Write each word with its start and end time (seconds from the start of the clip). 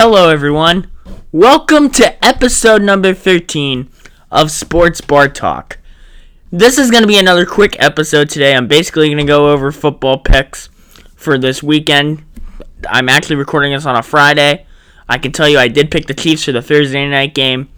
Hello, 0.00 0.28
everyone. 0.28 0.92
Welcome 1.32 1.90
to 1.90 2.24
episode 2.24 2.82
number 2.82 3.12
13 3.12 3.90
of 4.30 4.52
Sports 4.52 5.00
Bar 5.00 5.28
Talk. 5.28 5.78
This 6.52 6.78
is 6.78 6.92
going 6.92 7.02
to 7.02 7.08
be 7.08 7.18
another 7.18 7.44
quick 7.44 7.74
episode 7.80 8.30
today. 8.30 8.54
I'm 8.54 8.68
basically 8.68 9.08
going 9.08 9.18
to 9.18 9.24
go 9.24 9.50
over 9.50 9.72
football 9.72 10.16
picks 10.16 10.68
for 11.16 11.36
this 11.36 11.64
weekend. 11.64 12.24
I'm 12.88 13.08
actually 13.08 13.34
recording 13.34 13.72
this 13.72 13.86
on 13.86 13.96
a 13.96 14.02
Friday. 14.04 14.66
I 15.08 15.18
can 15.18 15.32
tell 15.32 15.48
you 15.48 15.58
I 15.58 15.66
did 15.66 15.90
pick 15.90 16.06
the 16.06 16.14
Chiefs 16.14 16.44
for 16.44 16.52
the 16.52 16.62
Thursday 16.62 17.08
night 17.08 17.34
game, 17.34 17.68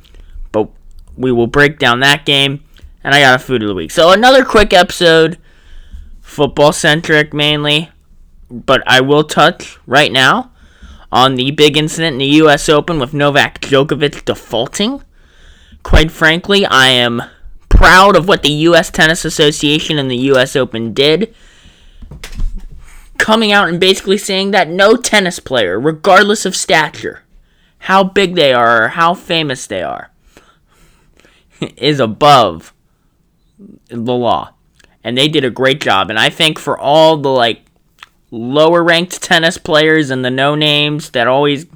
but 0.52 0.68
we 1.16 1.32
will 1.32 1.46
break 1.46 1.78
down 1.78 2.00
that 2.00 2.26
game. 2.26 2.62
And 3.02 3.14
I 3.14 3.22
got 3.22 3.40
a 3.40 3.42
food 3.42 3.62
of 3.62 3.68
the 3.68 3.74
week. 3.74 3.92
So, 3.92 4.12
another 4.12 4.44
quick 4.44 4.74
episode, 4.74 5.38
football 6.20 6.74
centric 6.74 7.32
mainly, 7.32 7.88
but 8.50 8.82
I 8.86 9.00
will 9.00 9.24
touch 9.24 9.78
right 9.86 10.12
now 10.12 10.49
on 11.12 11.34
the 11.34 11.50
big 11.50 11.76
incident 11.76 12.14
in 12.14 12.18
the 12.18 12.36
U.S. 12.36 12.68
Open 12.68 12.98
with 12.98 13.14
Novak 13.14 13.60
Djokovic 13.60 14.24
defaulting. 14.24 15.02
Quite 15.82 16.10
frankly, 16.10 16.64
I 16.66 16.88
am 16.88 17.22
proud 17.68 18.16
of 18.16 18.28
what 18.28 18.42
the 18.42 18.52
U.S. 18.52 18.90
Tennis 18.90 19.24
Association 19.24 19.98
and 19.98 20.10
the 20.10 20.16
U.S. 20.16 20.54
Open 20.54 20.92
did. 20.92 21.34
Coming 23.18 23.52
out 23.52 23.68
and 23.68 23.80
basically 23.80 24.18
saying 24.18 24.50
that 24.52 24.68
no 24.68 24.96
tennis 24.96 25.40
player, 25.40 25.78
regardless 25.78 26.46
of 26.46 26.56
stature, 26.56 27.22
how 27.78 28.04
big 28.04 28.34
they 28.34 28.52
are 28.52 28.84
or 28.84 28.88
how 28.88 29.14
famous 29.14 29.66
they 29.66 29.82
are, 29.82 30.10
is 31.76 32.00
above 32.00 32.72
the 33.88 34.14
law. 34.14 34.54
And 35.02 35.16
they 35.16 35.28
did 35.28 35.44
a 35.44 35.50
great 35.50 35.80
job. 35.80 36.10
And 36.10 36.18
I 36.18 36.30
think 36.30 36.58
for 36.58 36.78
all 36.78 37.16
the 37.16 37.30
like 37.30 37.62
lower 38.30 38.82
ranked 38.82 39.22
tennis 39.22 39.58
players 39.58 40.10
and 40.10 40.24
the 40.24 40.30
no 40.30 40.54
names 40.54 41.10
that 41.10 41.26
always 41.26 41.66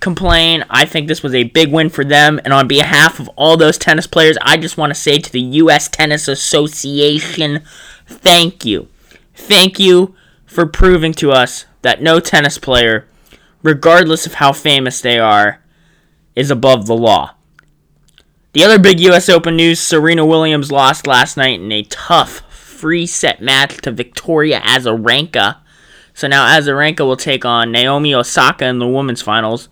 complain. 0.00 0.64
I 0.70 0.86
think 0.86 1.06
this 1.06 1.22
was 1.22 1.34
a 1.34 1.44
big 1.44 1.70
win 1.70 1.90
for 1.90 2.04
them. 2.04 2.40
And 2.44 2.52
on 2.52 2.66
behalf 2.66 3.20
of 3.20 3.28
all 3.36 3.56
those 3.56 3.78
tennis 3.78 4.06
players, 4.06 4.38
I 4.40 4.56
just 4.56 4.76
want 4.76 4.90
to 4.90 4.98
say 5.00 5.18
to 5.18 5.30
the 5.32 5.40
U.S. 5.40 5.88
Tennis 5.88 6.26
Association, 6.26 7.62
thank 8.06 8.64
you. 8.64 8.88
Thank 9.34 9.78
you 9.78 10.14
for 10.46 10.66
proving 10.66 11.12
to 11.14 11.30
us 11.30 11.66
that 11.82 12.02
no 12.02 12.20
tennis 12.20 12.58
player, 12.58 13.06
regardless 13.62 14.26
of 14.26 14.34
how 14.34 14.52
famous 14.52 15.00
they 15.00 15.18
are, 15.18 15.62
is 16.34 16.50
above 16.50 16.86
the 16.86 16.96
law. 16.96 17.34
The 18.52 18.64
other 18.64 18.78
big 18.78 18.98
U.S. 19.00 19.28
Open 19.28 19.56
news 19.56 19.78
Serena 19.78 20.26
Williams 20.26 20.72
lost 20.72 21.06
last 21.06 21.36
night 21.36 21.60
in 21.60 21.70
a 21.70 21.84
tough 21.84 22.42
free 22.80 23.06
set 23.06 23.42
match 23.42 23.76
to 23.82 23.90
Victoria 23.90 24.60
Azarenka. 24.60 25.58
So 26.14 26.26
now 26.28 26.46
Azarenka 26.46 27.00
will 27.00 27.16
take 27.16 27.44
on 27.44 27.70
Naomi 27.70 28.14
Osaka 28.14 28.64
in 28.64 28.78
the 28.78 28.88
women's 28.88 29.20
finals. 29.20 29.68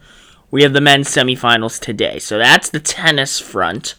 We 0.51 0.63
have 0.63 0.75
the 0.75 0.83
men's 0.83 1.09
semifinals 1.09 1.81
today. 1.81 2.19
So 2.19 2.37
that's 2.37 2.69
the 2.69 2.81
tennis 2.81 3.41
front. 3.41 3.95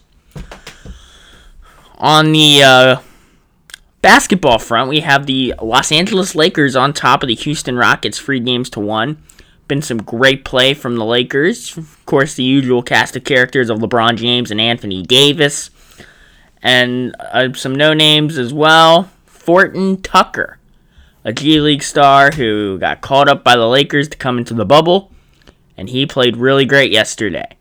On 1.96 2.32
the 2.32 2.62
uh, 2.62 2.96
basketball 4.00 4.58
front, 4.60 4.88
we 4.88 5.00
have 5.00 5.26
the 5.26 5.54
Los 5.60 5.90
Angeles 5.90 6.36
Lakers 6.36 6.76
on 6.76 6.92
top 6.92 7.22
of 7.24 7.28
the 7.28 7.34
Houston 7.34 7.76
Rockets, 7.76 8.18
three 8.18 8.40
games 8.40 8.70
to 8.70 8.80
one. 8.80 9.22
Been 9.66 9.82
some 9.82 10.02
great 10.02 10.44
play 10.44 10.72
from 10.72 10.96
the 10.96 11.04
Lakers. 11.04 11.76
Of 11.76 12.06
course, 12.06 12.34
the 12.34 12.44
usual 12.44 12.82
cast 12.82 13.16
of 13.16 13.24
characters 13.24 13.70
of 13.70 13.78
LeBron 13.78 14.16
James 14.16 14.50
and 14.50 14.60
Anthony 14.60 15.02
Davis 15.02 15.70
and 16.62 17.14
uh, 17.18 17.52
some 17.54 17.74
no 17.74 17.94
names 17.94 18.38
as 18.38 18.52
well. 18.52 19.10
Horton-Tucker, 19.50 20.58
a 21.24 21.32
G 21.32 21.58
League 21.58 21.82
star 21.82 22.30
who 22.30 22.78
got 22.78 23.00
called 23.00 23.28
up 23.28 23.42
by 23.42 23.56
the 23.56 23.66
Lakers 23.66 24.08
to 24.10 24.16
come 24.16 24.38
into 24.38 24.54
the 24.54 24.64
bubble, 24.64 25.10
and 25.76 25.88
he 25.88 26.06
played 26.06 26.36
really 26.36 26.64
great 26.64 26.92
yesterday. 26.92 27.56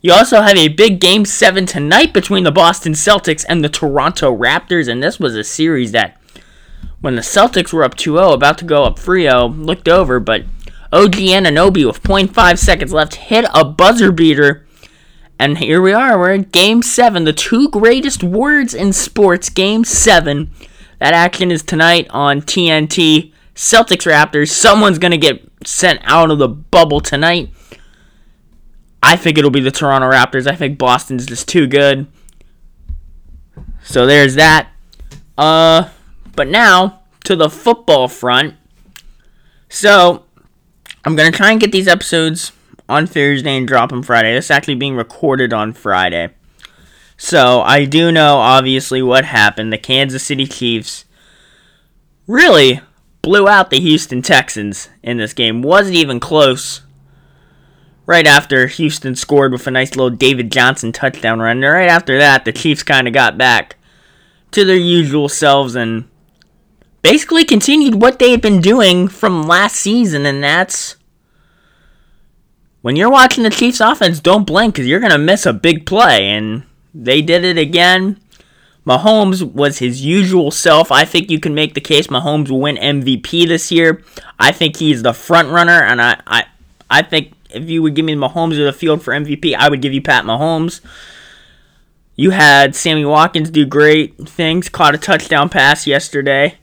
You 0.00 0.12
also 0.12 0.40
have 0.40 0.56
a 0.56 0.66
big 0.66 0.98
game 0.98 1.24
seven 1.24 1.66
tonight 1.66 2.12
between 2.12 2.42
the 2.42 2.50
Boston 2.50 2.94
Celtics 2.94 3.44
and 3.48 3.62
the 3.62 3.68
Toronto 3.68 4.36
Raptors, 4.36 4.88
and 4.88 5.00
this 5.00 5.20
was 5.20 5.36
a 5.36 5.44
series 5.44 5.92
that, 5.92 6.20
when 7.00 7.14
the 7.14 7.22
Celtics 7.22 7.72
were 7.72 7.84
up 7.84 7.94
2 7.94 8.16
0, 8.16 8.32
about 8.32 8.58
to 8.58 8.64
go 8.64 8.82
up 8.82 8.98
3 8.98 9.22
0, 9.22 9.46
looked 9.50 9.86
over, 9.86 10.18
but 10.18 10.42
OG 10.92 11.12
Anunoby 11.12 11.86
with 11.86 12.02
0.5 12.02 12.58
seconds 12.58 12.92
left 12.92 13.14
hit 13.14 13.44
a 13.54 13.64
buzzer 13.64 14.10
beater 14.10 14.66
and 15.40 15.56
here 15.56 15.80
we 15.80 15.94
are. 15.94 16.18
We're 16.18 16.34
at 16.34 16.52
Game 16.52 16.82
7. 16.82 17.24
The 17.24 17.32
two 17.32 17.70
greatest 17.70 18.22
words 18.22 18.74
in 18.74 18.92
sports. 18.92 19.48
Game 19.48 19.84
7. 19.84 20.50
That 20.98 21.14
action 21.14 21.50
is 21.50 21.62
tonight 21.62 22.06
on 22.10 22.42
TNT. 22.42 23.32
Celtics 23.54 24.04
Raptors. 24.04 24.50
Someone's 24.50 24.98
going 24.98 25.12
to 25.12 25.16
get 25.16 25.42
sent 25.64 26.00
out 26.04 26.30
of 26.30 26.38
the 26.38 26.48
bubble 26.48 27.00
tonight. 27.00 27.48
I 29.02 29.16
think 29.16 29.38
it'll 29.38 29.50
be 29.50 29.62
the 29.62 29.70
Toronto 29.70 30.10
Raptors. 30.10 30.46
I 30.46 30.54
think 30.54 30.76
Boston's 30.76 31.24
just 31.24 31.48
too 31.48 31.66
good. 31.66 32.06
So 33.82 34.04
there's 34.04 34.34
that. 34.34 34.68
Uh, 35.38 35.88
but 36.36 36.48
now 36.48 37.00
to 37.24 37.34
the 37.34 37.48
football 37.48 38.08
front. 38.08 38.56
So 39.70 40.26
I'm 41.02 41.16
gonna 41.16 41.30
try 41.30 41.50
and 41.50 41.58
get 41.58 41.72
these 41.72 41.88
episodes 41.88 42.52
on 42.90 43.06
Thursday 43.06 43.56
and 43.56 43.66
drop 43.66 43.90
them 43.90 44.02
Friday. 44.02 44.34
This 44.34 44.50
actually 44.50 44.74
being 44.74 44.96
recorded 44.96 45.52
on 45.52 45.72
Friday. 45.72 46.30
So 47.16 47.60
I 47.60 47.84
do 47.84 48.10
know 48.10 48.36
obviously 48.36 49.02
what 49.02 49.24
happened. 49.24 49.72
The 49.72 49.78
Kansas 49.78 50.22
City 50.22 50.46
Chiefs 50.46 51.04
really 52.26 52.80
blew 53.22 53.48
out 53.48 53.70
the 53.70 53.80
Houston 53.80 54.22
Texans 54.22 54.88
in 55.02 55.18
this 55.18 55.32
game. 55.32 55.62
Wasn't 55.62 55.96
even 55.96 56.20
close. 56.20 56.82
Right 58.06 58.26
after 58.26 58.66
Houston 58.66 59.14
scored 59.14 59.52
with 59.52 59.66
a 59.66 59.70
nice 59.70 59.94
little 59.94 60.10
David 60.10 60.50
Johnson 60.50 60.90
touchdown 60.90 61.40
run. 61.40 61.62
And 61.62 61.72
right 61.72 61.88
after 61.88 62.18
that, 62.18 62.44
the 62.44 62.52
Chiefs 62.52 62.82
kind 62.82 63.06
of 63.06 63.14
got 63.14 63.38
back 63.38 63.76
to 64.50 64.64
their 64.64 64.76
usual 64.76 65.28
selves 65.28 65.76
and 65.76 66.08
basically 67.02 67.44
continued 67.44 68.00
what 68.00 68.18
they 68.18 68.30
had 68.30 68.40
been 68.40 68.60
doing 68.60 69.08
from 69.08 69.46
last 69.46 69.76
season, 69.76 70.26
and 70.26 70.42
that's 70.42 70.96
when 72.82 72.96
you're 72.96 73.10
watching 73.10 73.44
the 73.44 73.50
Chiefs 73.50 73.80
offense, 73.80 74.20
don't 74.20 74.46
blink 74.46 74.74
because 74.74 74.86
you're 74.86 75.00
going 75.00 75.12
to 75.12 75.18
miss 75.18 75.46
a 75.46 75.52
big 75.52 75.86
play. 75.86 76.28
And 76.28 76.64
they 76.94 77.22
did 77.22 77.44
it 77.44 77.58
again. 77.58 78.20
Mahomes 78.86 79.42
was 79.42 79.78
his 79.78 80.04
usual 80.04 80.50
self. 80.50 80.90
I 80.90 81.04
think 81.04 81.30
you 81.30 81.38
can 81.38 81.54
make 81.54 81.74
the 81.74 81.80
case 81.80 82.06
Mahomes 82.06 82.50
will 82.50 82.60
win 82.60 82.76
MVP 82.76 83.46
this 83.46 83.70
year. 83.70 84.02
I 84.38 84.52
think 84.52 84.76
he's 84.76 85.02
the 85.02 85.12
front 85.12 85.50
runner, 85.50 85.82
and 85.82 86.00
I, 86.00 86.20
I, 86.26 86.44
I 86.88 87.02
think 87.02 87.34
if 87.50 87.68
you 87.68 87.82
would 87.82 87.94
give 87.94 88.06
me 88.06 88.14
Mahomes 88.14 88.58
or 88.58 88.64
the 88.64 88.72
field 88.72 89.02
for 89.02 89.12
MVP, 89.12 89.54
I 89.54 89.68
would 89.68 89.82
give 89.82 89.92
you 89.92 90.00
Pat 90.00 90.24
Mahomes. 90.24 90.80
You 92.16 92.30
had 92.30 92.74
Sammy 92.74 93.04
Watkins 93.04 93.50
do 93.50 93.66
great 93.66 94.16
things, 94.28 94.68
caught 94.68 94.94
a 94.94 94.98
touchdown 94.98 95.50
pass 95.50 95.86
yesterday. 95.86 96.58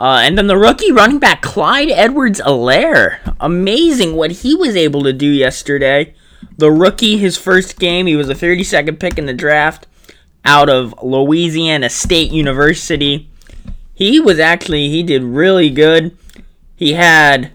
Uh, 0.00 0.22
and 0.24 0.38
then 0.38 0.46
the 0.46 0.56
rookie 0.56 0.90
running 0.90 1.18
back 1.18 1.42
Clyde 1.42 1.90
Edwards 1.90 2.40
Helaire. 2.40 3.18
Amazing 3.38 4.16
what 4.16 4.30
he 4.30 4.54
was 4.54 4.74
able 4.74 5.02
to 5.02 5.12
do 5.12 5.26
yesterday. 5.26 6.14
The 6.56 6.72
rookie, 6.72 7.18
his 7.18 7.36
first 7.36 7.78
game, 7.78 8.06
he 8.06 8.16
was 8.16 8.30
a 8.30 8.34
32nd 8.34 8.98
pick 8.98 9.18
in 9.18 9.26
the 9.26 9.34
draft 9.34 9.86
out 10.42 10.70
of 10.70 10.94
Louisiana 11.02 11.90
State 11.90 12.32
University. 12.32 13.28
He 13.92 14.18
was 14.18 14.38
actually, 14.38 14.88
he 14.88 15.02
did 15.02 15.22
really 15.22 15.68
good. 15.68 16.16
He 16.76 16.94
had 16.94 17.52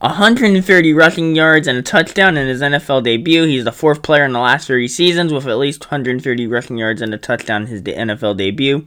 130 0.00 0.92
rushing 0.92 1.34
yards 1.34 1.66
and 1.66 1.78
a 1.78 1.82
touchdown 1.82 2.36
in 2.36 2.48
his 2.48 2.60
NFL 2.60 3.04
debut. 3.04 3.44
He's 3.44 3.64
the 3.64 3.72
fourth 3.72 4.02
player 4.02 4.26
in 4.26 4.32
the 4.32 4.40
last 4.40 4.68
30 4.68 4.88
seasons 4.88 5.32
with 5.32 5.46
at 5.46 5.56
least 5.56 5.86
130 5.86 6.46
rushing 6.48 6.76
yards 6.76 7.00
and 7.00 7.14
a 7.14 7.18
touchdown 7.18 7.62
in 7.62 7.68
his 7.68 7.80
NFL 7.80 8.36
debut. 8.36 8.86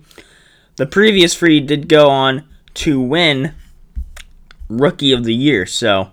The 0.76 0.86
previous 0.86 1.34
three 1.34 1.60
did 1.62 1.90
go 1.90 2.08
on 2.10 2.46
to 2.80 3.02
win 3.02 3.54
Rookie 4.70 5.12
of 5.12 5.24
the 5.24 5.34
Year. 5.34 5.66
So 5.66 6.12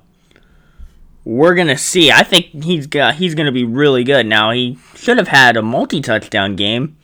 we're 1.24 1.54
gonna 1.54 1.78
see. 1.78 2.10
I 2.10 2.22
think 2.22 2.64
he's 2.64 2.86
got 2.86 3.16
he's 3.16 3.34
gonna 3.34 3.52
be 3.52 3.64
really 3.64 4.04
good. 4.04 4.26
Now 4.26 4.50
he 4.50 4.78
should 4.94 5.18
have 5.18 5.28
had 5.28 5.56
a 5.56 5.62
multi 5.62 6.00
touchdown 6.00 6.56
game. 6.56 6.96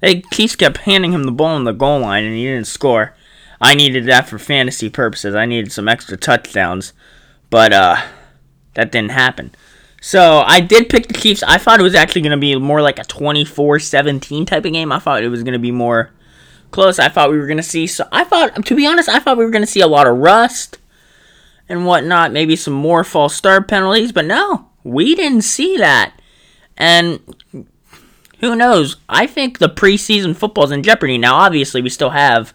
They 0.00 0.22
Chiefs 0.32 0.56
kept 0.56 0.78
handing 0.78 1.12
him 1.12 1.24
the 1.24 1.32
ball 1.32 1.54
on 1.54 1.64
the 1.64 1.72
goal 1.72 2.00
line 2.00 2.24
and 2.24 2.34
he 2.34 2.44
didn't 2.44 2.66
score. 2.66 3.14
I 3.60 3.74
needed 3.74 4.06
that 4.06 4.28
for 4.28 4.38
fantasy 4.38 4.90
purposes. 4.90 5.34
I 5.34 5.46
needed 5.46 5.70
some 5.72 5.88
extra 5.88 6.16
touchdowns, 6.16 6.92
but 7.50 7.72
uh, 7.72 7.96
that 8.74 8.90
didn't 8.90 9.12
happen. 9.12 9.54
So 10.00 10.42
I 10.44 10.58
did 10.58 10.88
pick 10.88 11.06
the 11.06 11.14
Chiefs. 11.14 11.44
I 11.44 11.58
thought 11.58 11.78
it 11.78 11.84
was 11.84 11.94
actually 11.94 12.22
going 12.22 12.32
to 12.32 12.36
be 12.36 12.56
more 12.56 12.82
like 12.82 12.98
a 12.98 13.04
24-17 13.04 14.48
type 14.48 14.64
of 14.64 14.72
game. 14.72 14.90
I 14.90 14.98
thought 14.98 15.22
it 15.22 15.28
was 15.28 15.44
going 15.44 15.52
to 15.52 15.60
be 15.60 15.70
more 15.70 16.10
close. 16.72 16.98
I 16.98 17.08
thought 17.08 17.30
we 17.30 17.38
were 17.38 17.46
gonna 17.46 17.62
see. 17.62 17.86
So 17.86 18.06
I 18.10 18.24
thought, 18.24 18.64
to 18.66 18.74
be 18.74 18.86
honest, 18.86 19.08
I 19.08 19.18
thought 19.20 19.36
we 19.38 19.44
were 19.44 19.50
gonna 19.50 19.66
see 19.66 19.80
a 19.80 19.86
lot 19.86 20.06
of 20.06 20.18
rust 20.18 20.78
and 21.68 21.86
whatnot. 21.86 22.32
Maybe 22.32 22.56
some 22.56 22.74
more 22.74 23.04
false 23.04 23.34
start 23.34 23.68
penalties, 23.68 24.10
but 24.12 24.24
no, 24.24 24.68
we 24.82 25.14
didn't 25.14 25.42
see 25.42 25.76
that. 25.76 26.14
And 26.76 27.20
who 28.40 28.56
knows? 28.56 28.96
I 29.08 29.26
think 29.26 29.58
the 29.58 29.68
preseason 29.68 30.34
football's 30.34 30.72
in 30.72 30.82
jeopardy 30.82 31.18
now. 31.18 31.36
Obviously, 31.36 31.80
we 31.80 31.88
still 31.90 32.10
have 32.10 32.52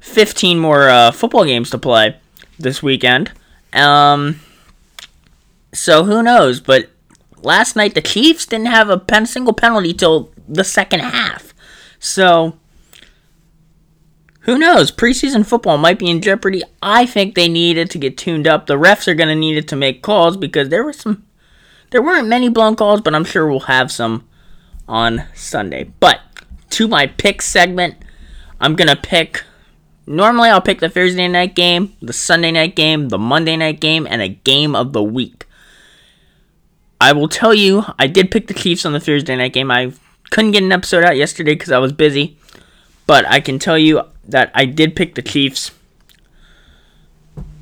15 0.00 0.58
more 0.58 0.88
uh, 0.90 1.10
football 1.10 1.44
games 1.44 1.70
to 1.70 1.78
play 1.78 2.16
this 2.58 2.82
weekend. 2.82 3.30
Um, 3.72 4.40
So 5.72 6.04
who 6.04 6.22
knows? 6.22 6.60
But 6.60 6.90
last 7.42 7.76
night 7.76 7.94
the 7.94 8.00
Chiefs 8.00 8.46
didn't 8.46 8.66
have 8.66 8.88
a 8.90 8.98
pen, 8.98 9.26
single 9.26 9.52
penalty 9.52 9.92
till 9.94 10.32
the 10.48 10.64
second 10.64 11.00
half. 11.00 11.54
So 12.00 12.58
who 14.48 14.56
knows? 14.56 14.90
Preseason 14.90 15.44
football 15.44 15.76
might 15.76 15.98
be 15.98 16.08
in 16.08 16.22
jeopardy. 16.22 16.62
I 16.80 17.04
think 17.04 17.34
they 17.34 17.48
needed 17.48 17.90
to 17.90 17.98
get 17.98 18.16
tuned 18.16 18.48
up. 18.48 18.66
The 18.66 18.78
refs 18.78 19.06
are 19.06 19.14
going 19.14 19.28
to 19.28 19.34
need 19.34 19.58
it 19.58 19.68
to 19.68 19.76
make 19.76 20.00
calls 20.00 20.38
because 20.38 20.70
there 20.70 20.82
were 20.82 20.94
some 20.94 21.26
there 21.90 22.00
weren't 22.00 22.28
many 22.28 22.48
blown 22.48 22.74
calls, 22.74 23.02
but 23.02 23.14
I'm 23.14 23.26
sure 23.26 23.46
we'll 23.46 23.60
have 23.60 23.92
some 23.92 24.26
on 24.88 25.24
Sunday. 25.34 25.92
But 26.00 26.20
to 26.70 26.88
my 26.88 27.08
pick 27.08 27.42
segment, 27.42 27.96
I'm 28.58 28.74
going 28.74 28.88
to 28.88 28.96
pick 28.96 29.44
Normally, 30.06 30.48
I'll 30.48 30.62
pick 30.62 30.80
the 30.80 30.88
Thursday 30.88 31.28
night 31.28 31.54
game, 31.54 31.94
the 32.00 32.14
Sunday 32.14 32.50
night 32.50 32.74
game, 32.74 33.10
the 33.10 33.18
Monday 33.18 33.58
night 33.58 33.78
game, 33.78 34.06
and 34.08 34.22
a 34.22 34.28
game 34.28 34.74
of 34.74 34.94
the 34.94 35.02
week. 35.02 35.44
I 36.98 37.12
will 37.12 37.28
tell 37.28 37.52
you, 37.52 37.84
I 37.98 38.06
did 38.06 38.30
pick 38.30 38.46
the 38.46 38.54
Chiefs 38.54 38.86
on 38.86 38.94
the 38.94 39.00
Thursday 39.00 39.36
night 39.36 39.52
game. 39.52 39.70
I 39.70 39.92
couldn't 40.30 40.52
get 40.52 40.62
an 40.62 40.72
episode 40.72 41.04
out 41.04 41.18
yesterday 41.18 41.52
because 41.52 41.72
I 41.72 41.78
was 41.78 41.92
busy, 41.92 42.38
but 43.06 43.26
I 43.26 43.40
can 43.40 43.58
tell 43.58 43.76
you 43.76 44.00
that 44.28 44.50
I 44.54 44.64
did 44.64 44.94
pick 44.94 45.14
the 45.14 45.22
Chiefs. 45.22 45.72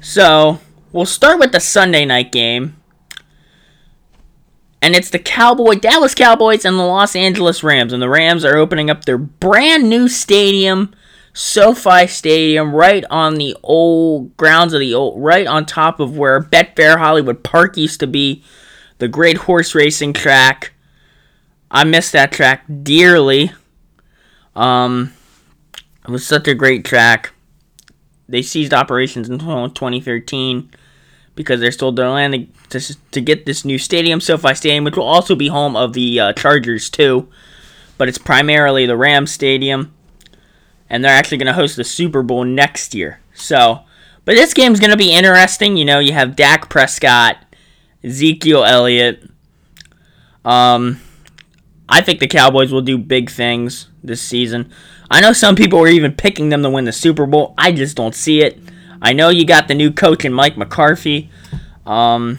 So, 0.01 0.61
we'll 0.93 1.07
start 1.07 1.39
with 1.39 1.53
the 1.53 1.61
Sunday 1.61 2.05
night 2.05 2.33
game. 2.33 2.77
And 4.83 4.95
it's 4.95 5.11
the 5.11 5.19
Cowboy 5.19 5.77
Dallas 5.77 6.15
Cowboys 6.15 6.65
and 6.65 6.79
the 6.79 6.85
Los 6.85 7.17
Angeles 7.17 7.63
Rams. 7.63 7.93
And 7.93 8.03
the 8.03 8.09
Rams 8.09 8.45
are 8.45 8.57
opening 8.57 8.91
up 8.91 9.05
their 9.05 9.19
brand 9.19 9.89
new 9.89 10.09
stadium 10.09 10.95
SoFi 11.37 12.07
Stadium, 12.07 12.75
right 12.75 13.05
on 13.11 13.35
the 13.35 13.55
old 13.63 14.35
grounds 14.39 14.73
of 14.73 14.81
the 14.81 14.95
old, 14.95 15.23
right 15.23 15.47
on 15.47 15.67
top 15.67 16.01
of 16.01 16.17
where 16.17 16.41
Betfair 16.41 16.97
Hollywood 16.97 17.45
Park 17.45 17.77
used 17.77 18.01
to 18.01 18.07
be, 18.07 18.43
the 18.97 19.07
great 19.07 19.37
horse 19.37 19.75
racing 19.75 20.15
track. 20.15 20.73
I 21.71 21.85
miss 21.85 22.11
that 22.13 22.33
track 22.33 22.65
dearly. 22.83 23.53
Um, 24.55 25.13
it 26.06 26.11
was 26.11 26.26
such 26.26 26.49
a 26.49 26.55
great 26.55 26.85
track. 26.85 27.32
They 28.29 28.43
ceased 28.43 28.73
operations 28.73 29.29
in 29.29 29.38
2013 29.38 30.70
because 31.35 31.61
they 31.61 31.70
sold 31.70 31.97
their 31.97 32.08
land 32.08 32.53
to, 32.70 33.11
to 33.12 33.20
get 33.20 33.47
this 33.47 33.64
new 33.64 33.79
stadium, 33.79 34.20
SoFi 34.20 34.55
Stadium, 34.55 34.85
which 34.85 34.97
will 34.97 35.05
also 35.05 35.35
be 35.35 35.49
home 35.49 35.76
of 35.76 35.93
the 35.93 36.19
uh, 36.19 36.32
Chargers 36.32 36.91
too. 36.91 37.29
But 37.99 38.08
it's 38.08 38.19
primarily 38.19 38.87
the 38.87 38.97
Rams 38.97 39.32
Stadium 39.32 39.93
and 40.88 41.05
they're 41.05 41.12
actually 41.12 41.38
going 41.38 41.47
to 41.47 41.53
host 41.53 41.76
the 41.76 41.85
Super 41.85 42.23
Bowl 42.23 42.44
next 42.44 42.94
year. 42.94 43.20
So, 43.35 43.81
but 44.25 44.35
this 44.35 44.55
game's 44.55 44.81
going 44.81 44.91
to 44.91 44.97
be 44.97 45.12
interesting. 45.12 45.76
You 45.76 45.85
know, 45.85 45.99
you 45.99 46.12
have 46.12 46.37
Dak 46.37 46.69
Prescott, 46.69 47.37
Ezekiel 48.03 48.64
Elliott. 48.64 49.29
Um, 50.44 51.00
I 51.88 52.00
think 52.00 52.20
the 52.20 52.26
Cowboys 52.26 52.73
will 52.73 52.82
do 52.82 52.99
big 52.99 53.31
things 53.31 53.88
this 54.03 54.23
season. 54.23 54.73
I 55.11 55.20
know 55.20 55.32
some 55.32 55.55
people 55.55 55.79
are 55.81 55.88
even 55.88 56.12
picking 56.12 56.49
them 56.49 56.62
to 56.62 56.70
win 56.70 56.85
the 56.85 56.93
Super 56.93 57.26
Bowl. 57.26 57.55
I 57.56 57.73
just 57.73 57.97
don't 57.97 58.14
see 58.14 58.41
it. 58.43 58.58
I 59.00 59.12
know 59.12 59.29
you 59.29 59.44
got 59.44 59.69
the 59.69 59.75
new 59.75 59.93
coach 59.93 60.25
in 60.25 60.32
Mike 60.32 60.56
McCarthy. 60.56 61.31
Um, 61.85 62.38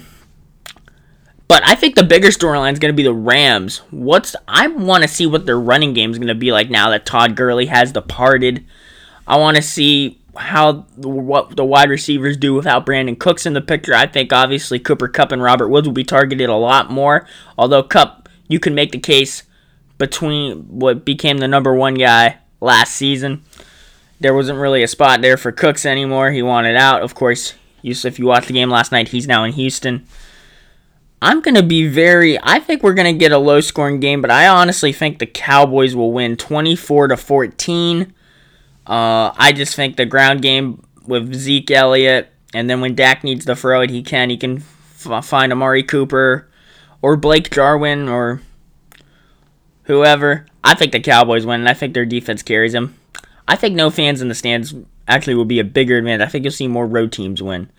but 1.47 1.63
I 1.65 1.75
think 1.75 1.95
the 1.95 2.03
bigger 2.03 2.27
storyline 2.27 2.73
is 2.73 2.79
going 2.79 2.93
to 2.93 2.95
be 2.97 3.03
the 3.03 3.13
Rams. 3.13 3.77
What's 3.89 4.35
I 4.47 4.67
want 4.67 5.03
to 5.03 5.07
see 5.07 5.25
what 5.25 5.45
their 5.45 5.59
running 5.59 5.93
game 5.93 6.11
is 6.11 6.17
going 6.17 6.27
to 6.27 6.35
be 6.35 6.51
like 6.51 6.69
now 6.69 6.89
that 6.89 7.05
Todd 7.05 7.35
Gurley 7.35 7.67
has 7.67 7.91
departed. 7.93 8.65
I 9.25 9.37
want 9.37 9.55
to 9.55 9.63
see 9.63 10.21
how 10.35 10.85
what 10.97 11.55
the 11.55 11.65
wide 11.65 11.89
receivers 11.89 12.35
do 12.35 12.53
without 12.53 12.85
Brandin 12.85 13.17
Cooks 13.17 13.45
in 13.45 13.53
the 13.53 13.61
picture. 13.61 13.93
I 13.93 14.07
think 14.07 14.33
obviously 14.33 14.77
Cooper 14.77 15.07
Kupp 15.07 15.31
and 15.31 15.41
Robert 15.41 15.69
Woods 15.69 15.87
will 15.87 15.93
be 15.93 16.03
targeted 16.03 16.49
a 16.49 16.55
lot 16.55 16.91
more. 16.91 17.25
Although 17.57 17.83
Kupp, 17.83 18.27
you 18.49 18.59
can 18.59 18.75
make 18.75 18.91
the 18.91 18.99
case 18.99 19.43
between 19.97 20.63
what 20.63 21.05
became 21.05 21.37
the 21.37 21.47
number 21.47 21.73
one 21.73 21.93
guy 21.93 22.39
last 22.59 22.93
season. 22.95 23.43
There 24.19 24.33
wasn't 24.33 24.59
really 24.59 24.83
a 24.83 24.87
spot 24.87 25.21
there 25.21 25.37
for 25.37 25.51
Cooks 25.51 25.85
anymore. 25.85 26.31
He 26.31 26.41
wanted 26.41 26.75
out. 26.75 27.03
Of 27.03 27.13
course, 27.13 27.53
if 27.83 28.19
you 28.19 28.25
watched 28.25 28.47
the 28.47 28.53
game 28.53 28.69
last 28.69 28.91
night, 28.91 29.09
he's 29.09 29.27
now 29.27 29.43
in 29.43 29.53
Houston. 29.53 30.05
I'm 31.21 31.41
going 31.41 31.55
to 31.55 31.63
be 31.63 31.87
very 31.87 32.37
I 32.41 32.59
think 32.59 32.83
we're 32.83 32.93
going 32.93 33.13
to 33.13 33.17
get 33.17 33.31
a 33.31 33.37
low 33.37 33.61
scoring 33.61 33.99
game, 33.99 34.21
but 34.21 34.31
I 34.31 34.47
honestly 34.47 34.93
think 34.93 35.19
the 35.19 35.25
Cowboys 35.25 35.95
will 35.95 36.11
win 36.11 36.37
24 36.37 37.09
to 37.09 37.17
14. 37.17 38.13
Uh, 38.85 39.31
I 39.35 39.51
just 39.55 39.75
think 39.75 39.97
the 39.97 40.05
ground 40.05 40.41
game 40.41 40.83
with 41.07 41.33
Zeke 41.33 41.71
Elliott 41.71 42.31
and 42.53 42.69
then 42.69 42.81
when 42.81 42.95
Dak 42.95 43.23
needs 43.23 43.45
to 43.45 43.55
throw 43.55 43.81
it, 43.81 43.89
he 43.89 44.01
can. 44.01 44.29
He 44.29 44.37
can 44.37 44.57
f- 44.57 45.25
find 45.25 45.51
Amari 45.51 45.83
Cooper 45.83 46.47
or 47.01 47.17
Blake 47.17 47.49
Jarwin 47.51 48.07
or 48.07 48.41
whoever. 49.83 50.45
I 50.67 50.75
think 50.75 50.91
the 50.91 50.99
Cowboys 50.99 51.45
win, 51.45 51.61
and 51.61 51.69
I 51.69 51.73
think 51.73 51.93
their 51.93 52.05
defense 52.05 52.43
carries 52.43 52.73
them. 52.73 52.97
I 53.47 53.55
think 53.55 53.75
no 53.75 53.89
fans 53.89 54.21
in 54.21 54.27
the 54.27 54.35
stands 54.35 54.75
actually 55.07 55.35
will 55.35 55.45
be 55.45 55.59
a 55.59 55.63
bigger 55.63 55.97
advantage. 55.97 56.27
I 56.27 56.29
think 56.29 56.43
you'll 56.43 56.51
see 56.51 56.67
more 56.67 56.85
road 56.85 57.11
teams 57.11 57.41
win 57.41 57.69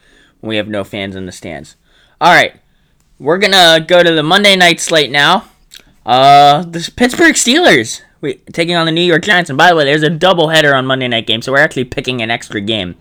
when 0.40 0.48
we 0.48 0.56
have 0.56 0.68
no 0.68 0.84
fans 0.84 1.14
in 1.14 1.26
the 1.26 1.32
stands. 1.32 1.76
All 2.20 2.32
right. 2.32 2.54
We're 3.18 3.38
gonna 3.38 3.84
go 3.86 4.02
to 4.02 4.12
the 4.12 4.22
Monday 4.22 4.56
night 4.56 4.80
slate 4.80 5.10
now. 5.10 5.48
Uh, 6.06 6.62
the 6.62 6.90
Pittsburgh 6.96 7.34
Steelers 7.34 8.02
we 8.20 8.34
taking 8.52 8.74
on 8.74 8.86
the 8.86 8.92
New 8.92 9.02
York 9.02 9.22
Giants. 9.22 9.50
And 9.50 9.56
by 9.56 9.68
the 9.68 9.76
way, 9.76 9.84
there's 9.84 10.02
a 10.02 10.10
doubleheader 10.10 10.76
on 10.76 10.86
Monday 10.86 11.08
night 11.08 11.26
game, 11.26 11.42
so 11.42 11.52
we're 11.52 11.58
actually 11.58 11.84
picking 11.84 12.22
an 12.22 12.30
extra 12.30 12.60
game. 12.60 12.96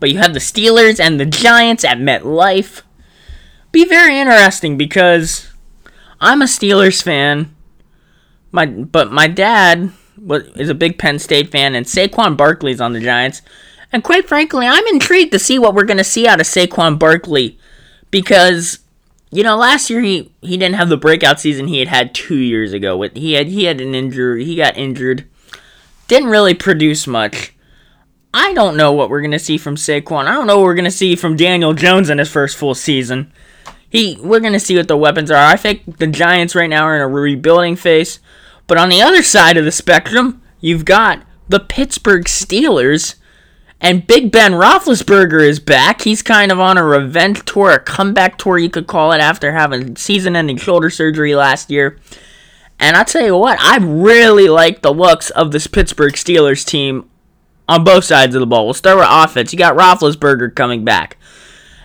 But 0.00 0.10
you 0.10 0.18
have 0.18 0.34
the 0.34 0.40
Steelers 0.40 0.98
and 0.98 1.18
the 1.18 1.26
Giants 1.26 1.84
at 1.84 1.98
MetLife. 1.98 2.82
Be 3.70 3.84
very 3.84 4.18
interesting 4.18 4.76
because 4.76 5.50
I'm 6.20 6.42
a 6.42 6.46
Steelers 6.46 7.02
fan. 7.02 7.54
My 8.52 8.66
but 8.66 9.10
my 9.10 9.28
dad 9.28 9.92
is 10.28 10.68
a 10.68 10.74
big 10.74 10.98
Penn 10.98 11.18
State 11.18 11.50
fan, 11.50 11.74
and 11.74 11.86
Saquon 11.86 12.36
Barkley's 12.36 12.80
on 12.80 12.92
the 12.92 13.00
Giants. 13.00 13.42
And 13.92 14.04
quite 14.04 14.28
frankly, 14.28 14.66
I'm 14.66 14.86
intrigued 14.86 15.32
to 15.32 15.38
see 15.38 15.58
what 15.58 15.74
we're 15.74 15.84
going 15.84 15.98
to 15.98 16.04
see 16.04 16.26
out 16.26 16.40
of 16.40 16.46
Saquon 16.46 16.98
Barkley 16.98 17.58
because 18.10 18.78
you 19.32 19.42
know, 19.42 19.56
last 19.56 19.88
year 19.88 20.02
he, 20.02 20.30
he 20.42 20.58
didn't 20.58 20.76
have 20.76 20.90
the 20.90 20.96
breakout 20.98 21.40
season 21.40 21.66
he 21.66 21.78
had 21.78 21.88
had 21.88 22.14
two 22.14 22.36
years 22.36 22.74
ago. 22.74 22.96
With 22.98 23.16
he 23.16 23.32
had 23.32 23.48
he 23.48 23.64
had 23.64 23.80
an 23.80 23.94
injury, 23.94 24.44
he 24.44 24.54
got 24.54 24.76
injured, 24.76 25.26
didn't 26.06 26.28
really 26.28 26.54
produce 26.54 27.06
much. 27.06 27.54
I 28.34 28.52
don't 28.52 28.76
know 28.76 28.92
what 28.92 29.08
we're 29.08 29.22
gonna 29.22 29.38
see 29.38 29.56
from 29.56 29.76
Saquon. 29.76 30.26
I 30.26 30.34
don't 30.34 30.46
know 30.46 30.58
what 30.58 30.64
we're 30.64 30.74
gonna 30.74 30.90
see 30.90 31.16
from 31.16 31.36
Daniel 31.36 31.72
Jones 31.72 32.10
in 32.10 32.18
his 32.18 32.30
first 32.30 32.58
full 32.58 32.74
season. 32.74 33.32
He 33.88 34.18
we're 34.20 34.40
gonna 34.40 34.60
see 34.60 34.76
what 34.76 34.88
the 34.88 34.98
weapons 34.98 35.30
are. 35.30 35.46
I 35.46 35.56
think 35.56 35.98
the 35.98 36.06
Giants 36.06 36.54
right 36.54 36.68
now 36.68 36.84
are 36.84 36.94
in 36.94 37.00
a 37.00 37.08
rebuilding 37.08 37.76
phase, 37.76 38.20
but 38.72 38.78
on 38.78 38.88
the 38.88 39.02
other 39.02 39.22
side 39.22 39.58
of 39.58 39.66
the 39.66 39.70
spectrum, 39.70 40.40
you've 40.58 40.86
got 40.86 41.22
the 41.46 41.60
Pittsburgh 41.60 42.24
Steelers 42.24 43.16
and 43.82 44.06
Big 44.06 44.32
Ben 44.32 44.52
Roethlisberger 44.52 45.46
is 45.46 45.60
back. 45.60 46.00
He's 46.00 46.22
kind 46.22 46.50
of 46.50 46.58
on 46.58 46.78
a 46.78 46.82
revenge 46.82 47.44
tour, 47.44 47.72
a 47.72 47.78
comeback 47.78 48.38
tour, 48.38 48.56
you 48.56 48.70
could 48.70 48.86
call 48.86 49.12
it, 49.12 49.20
after 49.20 49.52
having 49.52 49.94
season-ending 49.96 50.56
shoulder 50.56 50.88
surgery 50.88 51.34
last 51.34 51.70
year. 51.70 51.98
And 52.80 52.96
I 52.96 53.04
tell 53.04 53.22
you 53.22 53.36
what, 53.36 53.60
I 53.60 53.76
really 53.76 54.48
like 54.48 54.80
the 54.80 54.94
looks 54.94 55.28
of 55.28 55.52
this 55.52 55.66
Pittsburgh 55.66 56.14
Steelers 56.14 56.64
team 56.64 57.10
on 57.68 57.84
both 57.84 58.04
sides 58.04 58.34
of 58.34 58.40
the 58.40 58.46
ball. 58.46 58.64
We'll 58.64 58.72
start 58.72 58.96
with 58.96 59.06
offense. 59.06 59.52
You 59.52 59.58
got 59.58 59.76
Roethlisberger 59.76 60.54
coming 60.54 60.82
back, 60.82 61.18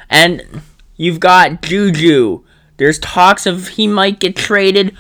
and 0.10 0.62
you've 0.96 1.20
got 1.20 1.62
Juju. 1.64 2.46
There's 2.78 3.00
talks 3.00 3.46
of 3.46 3.68
he 3.68 3.88
might 3.88 4.22
get 4.22 4.38
traded. 4.38 4.96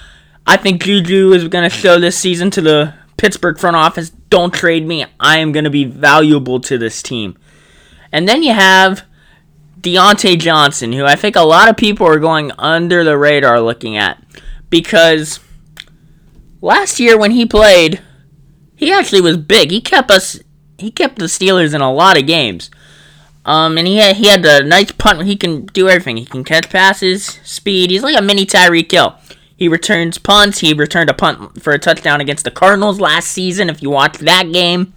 I 0.48 0.56
think 0.58 0.82
Juju 0.84 1.34
is 1.34 1.48
going 1.50 1.70
to 1.70 1.76
show 1.76 2.00
this 2.00 2.18
season 2.18 2.50
to 2.52 2.62
the 2.62 2.94
Pittsburgh 3.18 3.60
front 3.60 3.76
office, 3.76 4.12
don't 4.30 4.54
trade 4.54 4.88
me. 4.88 5.06
I 5.20 5.40
am 5.40 5.52
going 5.52 5.66
to 5.66 5.70
be 5.70 5.84
valuable 5.84 6.62
to 6.62 6.78
this 6.78 7.04
team. 7.04 7.38
And 8.12 8.30
then 8.30 8.44
you 8.44 8.54
have 8.54 9.04
Diontae 9.82 10.40
Johnson, 10.40 10.94
who 10.94 11.04
I 11.04 11.16
think 11.16 11.36
a 11.36 11.42
lot 11.42 11.70
of 11.70 11.76
people 11.76 12.08
are 12.08 12.20
going 12.20 12.52
under 12.58 13.04
the 13.04 13.18
radar 13.18 13.60
looking 13.60 13.98
at. 13.98 14.24
Because 14.70 15.40
last 16.62 17.00
year 17.00 17.18
when 17.18 17.32
he 17.32 17.46
played, 17.46 18.02
he 18.76 18.94
actually 18.94 19.22
was 19.22 19.38
big. 19.38 19.72
He 19.72 19.82
kept 19.82 20.12
us 20.12 20.40
he 20.78 20.92
kept 20.92 21.18
the 21.18 21.26
Steelers 21.26 21.74
in 21.74 21.82
a 21.82 21.92
lot 21.92 22.18
of 22.18 22.28
games. 22.28 22.70
Um, 23.46 23.78
and 23.78 23.88
he 23.88 23.98
had 23.98 24.18
he 24.18 24.28
had 24.28 24.46
a 24.46 24.64
nice 24.64 24.92
punt. 24.92 25.24
He 25.24 25.36
can 25.36 25.66
do 25.68 25.90
everything. 25.90 26.18
He 26.18 26.26
can 26.26 26.44
catch 26.44 26.70
passes, 26.70 27.26
speed. 27.44 27.90
He's 27.90 28.04
like 28.04 28.18
a 28.18 28.22
mini 28.22 28.46
Tyreek 28.46 28.92
Hill. 28.92 29.18
He 29.58 29.68
returns 29.68 30.20
punts. 30.20 30.60
He 30.60 30.74
returned 30.74 31.10
a 31.10 31.14
punt 31.14 31.62
for 31.62 31.74
a 31.74 31.80
touchdown 31.80 32.22
against 32.22 32.46
the 32.46 32.52
Cardinals 32.52 33.00
last 33.00 33.30
season. 33.30 33.70
If 33.70 33.82
you 33.82 33.90
watched 33.90 34.20
that 34.20 34.52
game, 34.54 34.94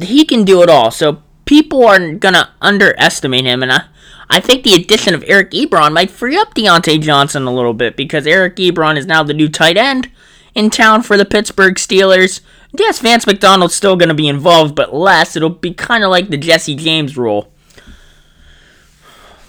he 0.00 0.24
can 0.24 0.44
do 0.44 0.62
it 0.62 0.70
all. 0.70 0.90
So 0.90 1.22
people 1.44 1.86
are 1.86 2.14
gonna 2.14 2.50
underestimate 2.62 3.44
him, 3.44 3.62
and 3.62 3.70
I, 3.70 3.84
I 4.30 4.40
think 4.40 4.64
the 4.64 4.74
addition 4.74 5.14
of 5.14 5.22
Eric 5.26 5.50
Ebron 5.50 5.92
might 5.92 6.10
free 6.10 6.38
up 6.38 6.54
Diontae 6.54 7.02
Johnson 7.02 7.44
a 7.44 7.54
little 7.54 7.74
bit 7.74 7.96
because 7.96 8.26
Eric 8.26 8.56
Ebron 8.56 8.96
is 8.96 9.04
now 9.04 9.22
the 9.22 9.34
new 9.34 9.48
tight 9.48 9.76
end 9.76 10.10
in 10.54 10.70
town 10.70 11.02
for 11.02 11.18
the 11.18 11.26
Pittsburgh 11.26 11.74
Steelers. 11.74 12.40
Yes, 12.78 13.00
Vance 13.00 13.26
McDonald's 13.26 13.74
still 13.74 13.96
going 13.96 14.08
to 14.08 14.14
be 14.14 14.28
involved, 14.28 14.74
but 14.74 14.94
less. 14.94 15.36
It'll 15.36 15.50
be 15.50 15.74
kind 15.74 16.04
of 16.04 16.10
like 16.10 16.30
the 16.30 16.38
Jesse 16.38 16.74
James 16.74 17.18
rule. 17.18 17.51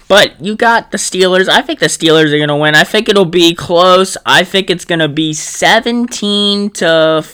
But 0.06 0.40
you 0.44 0.54
got 0.54 0.90
the 0.90 0.98
Steelers. 0.98 1.48
I 1.48 1.62
think 1.62 1.80
the 1.80 1.86
Steelers 1.86 2.32
are 2.32 2.36
going 2.36 2.48
to 2.48 2.56
win. 2.56 2.74
I 2.74 2.84
think 2.84 3.08
it'll 3.08 3.24
be 3.24 3.54
close. 3.54 4.16
I 4.26 4.44
think 4.44 4.70
it's 4.70 4.84
going 4.84 4.98
to 4.98 5.08
be 5.08 5.32
17 5.32 6.70
to. 6.70 7.24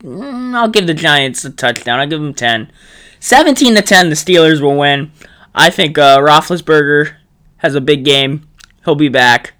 Mm, 0.00 0.54
I'll 0.54 0.68
give 0.68 0.86
the 0.86 0.94
Giants 0.94 1.44
a 1.44 1.50
touchdown. 1.50 2.00
I'll 2.00 2.08
give 2.08 2.20
them 2.20 2.34
10. 2.34 2.70
17 3.20 3.74
to 3.74 3.82
10, 3.82 4.10
the 4.10 4.14
Steelers 4.14 4.60
will 4.60 4.76
win. 4.76 5.10
I 5.54 5.70
think 5.70 5.96
uh, 5.96 6.18
Roethlisberger 6.18 7.16
has 7.58 7.74
a 7.74 7.80
big 7.80 8.04
game. 8.04 8.46
He'll 8.84 8.94
be 8.94 9.08
back. 9.08 9.54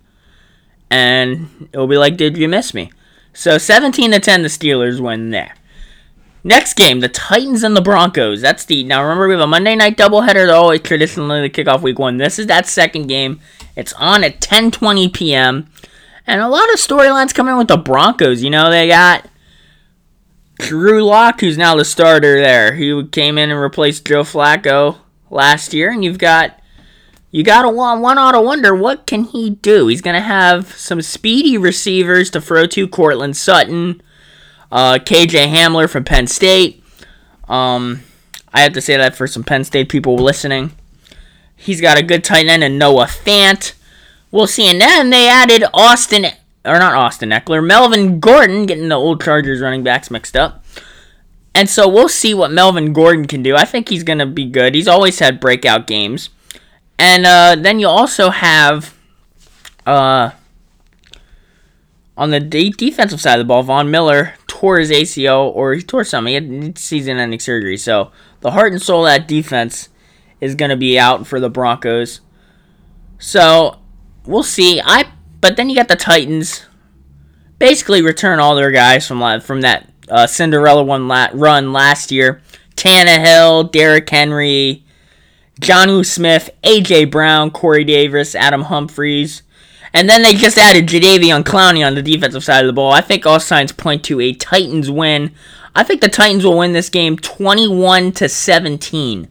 And 0.90 1.68
it'll 1.72 1.86
be 1.86 1.96
like, 1.96 2.16
did 2.16 2.36
you 2.36 2.48
miss 2.48 2.74
me? 2.74 2.92
So 3.32 3.58
17 3.58 4.12
to 4.12 4.20
10, 4.20 4.42
the 4.42 4.48
Steelers 4.48 5.00
win 5.00 5.30
there. 5.30 5.54
Next 6.46 6.74
game, 6.74 7.00
the 7.00 7.08
Titans 7.08 7.64
and 7.64 7.76
the 7.76 7.80
Broncos. 7.80 8.40
That's 8.40 8.66
the 8.66 8.84
now. 8.84 9.02
Remember, 9.02 9.26
we 9.26 9.34
have 9.34 9.42
a 9.42 9.48
Monday 9.48 9.74
night 9.74 9.96
doubleheader. 9.96 10.46
They 10.46 10.52
always 10.52 10.80
traditionally 10.80 11.40
the 11.40 11.50
kickoff 11.50 11.82
week 11.82 11.98
one. 11.98 12.18
This 12.18 12.38
is 12.38 12.46
that 12.46 12.68
second 12.68 13.08
game. 13.08 13.40
It's 13.74 13.92
on 13.94 14.22
at 14.22 14.40
10:20 14.40 15.12
p.m. 15.12 15.68
And 16.24 16.40
a 16.40 16.48
lot 16.48 16.72
of 16.72 16.78
storylines 16.78 17.34
coming 17.34 17.56
with 17.56 17.66
the 17.66 17.76
Broncos. 17.76 18.44
You 18.44 18.50
know, 18.50 18.70
they 18.70 18.86
got 18.86 19.28
Drew 20.60 21.04
Lock, 21.04 21.40
who's 21.40 21.58
now 21.58 21.74
the 21.74 21.84
starter 21.84 22.38
there. 22.38 22.74
He 22.74 23.04
came 23.08 23.38
in 23.38 23.50
and 23.50 23.60
replaced 23.60 24.06
Joe 24.06 24.22
Flacco 24.22 24.98
last 25.28 25.74
year, 25.74 25.90
and 25.90 26.04
you've 26.04 26.18
got 26.18 26.60
you 27.32 27.42
got 27.42 27.62
to 27.62 27.70
one 27.70 28.02
one 28.02 28.18
ought 28.18 28.32
to 28.32 28.40
wonder 28.40 28.72
what 28.72 29.08
can 29.08 29.24
he 29.24 29.50
do. 29.50 29.88
He's 29.88 30.00
gonna 30.00 30.20
have 30.20 30.72
some 30.76 31.02
speedy 31.02 31.58
receivers 31.58 32.30
to 32.30 32.40
throw 32.40 32.68
to 32.68 32.86
Courtland 32.86 33.36
Sutton 33.36 34.00
uh, 34.70 34.98
KJ 34.98 35.52
Hamler 35.52 35.88
from 35.88 36.04
Penn 36.04 36.26
State. 36.26 36.82
Um, 37.48 38.02
I 38.52 38.60
have 38.60 38.72
to 38.72 38.80
say 38.80 38.96
that 38.96 39.14
for 39.14 39.26
some 39.26 39.44
Penn 39.44 39.64
State 39.64 39.88
people 39.88 40.16
listening. 40.16 40.72
He's 41.56 41.80
got 41.80 41.98
a 41.98 42.02
good 42.02 42.24
tight 42.24 42.46
end 42.46 42.62
and 42.62 42.78
Noah 42.78 43.06
Fant. 43.06 43.74
We'll 44.30 44.46
see. 44.46 44.66
And 44.68 44.80
then 44.80 45.10
they 45.10 45.28
added 45.28 45.64
Austin, 45.72 46.26
or 46.64 46.78
not 46.78 46.94
Austin 46.94 47.30
Ekeler, 47.30 47.64
Melvin 47.64 48.20
Gordon, 48.20 48.66
getting 48.66 48.88
the 48.88 48.96
old 48.96 49.22
Chargers 49.22 49.60
running 49.60 49.82
backs 49.82 50.10
mixed 50.10 50.36
up. 50.36 50.64
And 51.54 51.70
so 51.70 51.88
we'll 51.88 52.10
see 52.10 52.34
what 52.34 52.50
Melvin 52.50 52.92
Gordon 52.92 53.24
can 53.24 53.42
do. 53.42 53.56
I 53.56 53.64
think 53.64 53.88
he's 53.88 54.02
going 54.02 54.18
to 54.18 54.26
be 54.26 54.44
good. 54.44 54.74
He's 54.74 54.88
always 54.88 55.18
had 55.20 55.40
breakout 55.40 55.86
games. 55.86 56.28
And 56.98 57.24
uh, 57.24 57.56
then 57.58 57.78
you 57.78 57.88
also 57.88 58.28
have 58.30 58.94
uh, 59.86 60.30
on 62.16 62.30
the 62.30 62.40
de- 62.40 62.70
defensive 62.70 63.20
side 63.20 63.38
of 63.38 63.46
the 63.46 63.48
ball, 63.48 63.62
Von 63.62 63.90
Miller 63.90 64.34
tore 64.46 64.78
his 64.78 64.90
ACL 64.90 65.54
or 65.54 65.74
he 65.74 65.82
tore 65.82 66.04
something. 66.04 66.48
He 66.48 66.62
had 66.64 66.78
season-ending 66.78 67.40
surgery. 67.40 67.76
So 67.76 68.10
the 68.40 68.52
heart 68.52 68.72
and 68.72 68.80
soul 68.80 69.06
of 69.06 69.10
that 69.10 69.28
defense 69.28 69.88
is 70.40 70.54
going 70.54 70.70
to 70.70 70.76
be 70.76 70.98
out 70.98 71.26
for 71.26 71.40
the 71.40 71.50
Broncos. 71.50 72.20
So 73.18 73.78
we'll 74.24 74.42
see. 74.42 74.80
I 74.80 75.10
but 75.40 75.56
then 75.56 75.68
you 75.68 75.76
got 75.76 75.88
the 75.88 75.96
Titans. 75.96 76.66
Basically, 77.58 78.02
return 78.02 78.38
all 78.38 78.54
their 78.54 78.70
guys 78.70 79.06
from 79.06 79.40
from 79.40 79.62
that 79.62 79.90
uh, 80.08 80.26
Cinderella 80.26 80.82
one 80.82 81.08
la- 81.08 81.30
run 81.32 81.72
last 81.72 82.10
year. 82.10 82.42
Tannehill, 82.76 83.72
Derrick 83.72 84.08
Henry, 84.08 84.84
Jonnu 85.60 86.04
Smith, 86.04 86.50
AJ 86.62 87.10
Brown, 87.10 87.50
Corey 87.50 87.84
Davis, 87.84 88.34
Adam 88.34 88.62
Humphries. 88.62 89.42
And 89.96 90.10
then 90.10 90.22
they 90.22 90.34
just 90.34 90.58
added 90.58 90.88
Jadeveon 90.88 91.42
Clowney 91.42 91.84
on 91.84 91.94
the 91.94 92.02
defensive 92.02 92.44
side 92.44 92.62
of 92.62 92.66
the 92.66 92.74
ball. 92.74 92.92
I 92.92 93.00
think 93.00 93.24
all 93.24 93.40
signs 93.40 93.72
point 93.72 94.04
to 94.04 94.20
a 94.20 94.34
Titans 94.34 94.90
win. 94.90 95.30
I 95.74 95.84
think 95.84 96.02
the 96.02 96.10
Titans 96.10 96.44
will 96.44 96.58
win 96.58 96.74
this 96.74 96.90
game 96.90 97.16
21 97.16 98.12
to 98.12 98.28
17. 98.28 99.26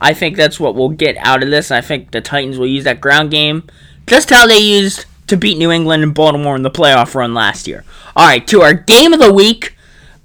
I 0.00 0.12
think 0.12 0.36
that's 0.36 0.58
what 0.58 0.74
we'll 0.74 0.88
get 0.88 1.16
out 1.18 1.44
of 1.44 1.50
this. 1.50 1.70
I 1.70 1.82
think 1.82 2.10
the 2.10 2.20
Titans 2.20 2.58
will 2.58 2.66
use 2.66 2.82
that 2.82 3.00
ground 3.00 3.30
game 3.30 3.62
just 4.08 4.30
how 4.30 4.44
they 4.44 4.58
used 4.58 5.06
to 5.28 5.36
beat 5.36 5.56
New 5.56 5.70
England 5.70 6.02
and 6.02 6.12
Baltimore 6.12 6.56
in 6.56 6.62
the 6.62 6.70
playoff 6.70 7.14
run 7.14 7.32
last 7.32 7.68
year. 7.68 7.84
All 8.16 8.26
right, 8.26 8.44
to 8.48 8.60
our 8.60 8.74
game 8.74 9.12
of 9.12 9.20
the 9.20 9.32
week, 9.32 9.76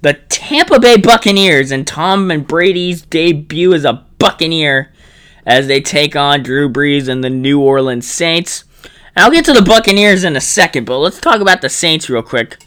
the 0.02 0.14
Tampa 0.28 0.80
Bay 0.80 0.96
Buccaneers 0.96 1.70
and 1.70 1.86
Tom 1.86 2.32
and 2.32 2.48
Brady's 2.48 3.02
debut 3.02 3.72
as 3.72 3.84
a 3.84 4.04
Buccaneer 4.18 4.92
as 5.46 5.68
they 5.68 5.80
take 5.80 6.16
on 6.16 6.42
Drew 6.42 6.68
Brees 6.68 7.06
and 7.06 7.22
the 7.22 7.30
New 7.30 7.60
Orleans 7.60 8.10
Saints. 8.10 8.64
I'll 9.18 9.30
get 9.30 9.44
to 9.46 9.52
the 9.52 9.62
Buccaneers 9.62 10.24
in 10.24 10.36
a 10.36 10.40
second, 10.40 10.84
but 10.84 10.98
let's 10.98 11.20
talk 11.20 11.40
about 11.40 11.60
the 11.60 11.68
Saints 11.68 12.08
real 12.08 12.22
quick. 12.22 12.58